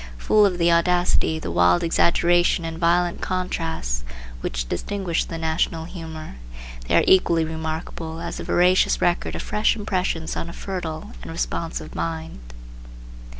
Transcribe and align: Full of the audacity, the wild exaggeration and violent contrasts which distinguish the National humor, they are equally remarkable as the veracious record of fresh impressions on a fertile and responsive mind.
Full 0.17 0.47
of 0.47 0.57
the 0.57 0.71
audacity, 0.71 1.37
the 1.37 1.51
wild 1.51 1.83
exaggeration 1.83 2.65
and 2.65 2.79
violent 2.79 3.21
contrasts 3.21 4.03
which 4.39 4.67
distinguish 4.67 5.25
the 5.25 5.37
National 5.37 5.85
humor, 5.85 6.37
they 6.87 6.95
are 6.97 7.03
equally 7.05 7.45
remarkable 7.45 8.19
as 8.19 8.37
the 8.37 8.43
veracious 8.43 8.99
record 8.99 9.35
of 9.35 9.43
fresh 9.43 9.75
impressions 9.75 10.35
on 10.35 10.49
a 10.49 10.53
fertile 10.53 11.11
and 11.21 11.29
responsive 11.29 11.93
mind. 11.93 12.39